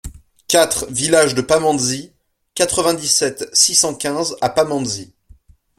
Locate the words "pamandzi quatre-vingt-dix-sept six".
1.43-3.75